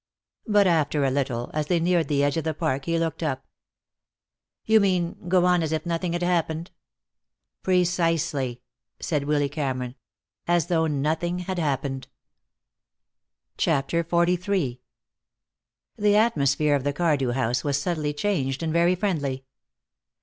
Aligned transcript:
But 0.47 0.65
after 0.65 1.03
a 1.05 1.11
little, 1.11 1.51
as 1.53 1.67
they 1.67 1.79
neared 1.79 2.07
the 2.07 2.23
edge 2.23 2.35
of 2.35 2.43
the 2.43 2.55
park, 2.55 2.85
he 2.85 2.97
looked 2.97 3.21
up. 3.21 3.45
"You 4.65 4.79
mean, 4.79 5.15
go 5.29 5.45
on 5.45 5.61
as 5.61 5.71
if 5.71 5.85
nothing 5.85 6.13
had 6.13 6.23
happened?" 6.23 6.71
"Precisely," 7.61 8.63
said 8.99 9.25
Willy 9.25 9.47
Cameron, 9.47 9.93
"as 10.47 10.69
though 10.69 10.87
nothing 10.87 11.37
had 11.37 11.59
happened." 11.59 12.07
CHAPTER 13.57 14.01
XLIII 14.09 14.81
The 15.97 16.15
atmosphere 16.15 16.73
of 16.73 16.83
the 16.83 16.93
Cardew 16.93 17.33
house 17.33 17.63
was 17.63 17.79
subtly 17.79 18.11
changed 18.15 18.63
and 18.63 18.73
very 18.73 18.95
friendly. 18.95 19.45